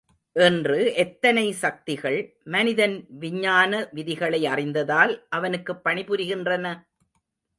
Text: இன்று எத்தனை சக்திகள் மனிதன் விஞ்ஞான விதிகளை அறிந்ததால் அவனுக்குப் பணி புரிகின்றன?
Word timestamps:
இன்று 0.35 0.93
எத்தனை 0.93 1.51
சக்திகள் 1.51 2.17
மனிதன் 2.45 2.95
விஞ்ஞான 3.19 3.89
விதிகளை 3.91 4.41
அறிந்ததால் 4.45 5.13
அவனுக்குப் 5.29 5.83
பணி 5.83 6.03
புரிகின்றன? 6.03 6.65